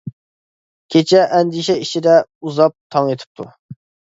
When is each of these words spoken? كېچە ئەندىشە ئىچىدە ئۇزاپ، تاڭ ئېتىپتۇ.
كېچە 0.95 1.21
ئەندىشە 1.39 1.75
ئىچىدە 1.83 2.15
ئۇزاپ، 2.23 2.77
تاڭ 2.97 3.11
ئېتىپتۇ. 3.13 3.51